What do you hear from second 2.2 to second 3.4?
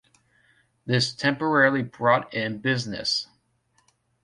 in business.